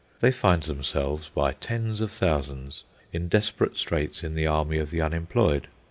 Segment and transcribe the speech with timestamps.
[0.19, 4.99] They find themselves, by tens of thousands, in desperate straits in the army of the
[4.99, 5.67] unemployed.